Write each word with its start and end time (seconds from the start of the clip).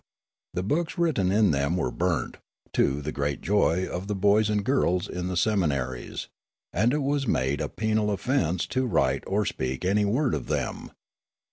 The 0.55 0.63
books 0.63 0.97
written 0.97 1.31
in 1.31 1.51
them 1.51 1.77
were 1.77 1.91
burnt,— 1.91 2.37
to 2.73 3.03
the 3.03 3.11
great 3.11 3.39
joy 3.39 3.85
of 3.87 4.07
the 4.07 4.15
boys 4.15 4.49
and 4.49 4.65
girls 4.65 5.07
in 5.07 5.27
the 5.27 5.37
seminaries,— 5.37 6.27
and 6.73 6.91
it 6.91 7.03
was 7.03 7.27
made 7.27 7.61
a 7.61 7.69
penal 7.69 8.09
offence 8.09 8.65
to 8.73 8.87
write 8.87 9.23
or 9.27 9.45
speak 9.45 9.85
any 9.85 10.03
word 10.05 10.33
of 10.33 10.47
them. 10.47 10.89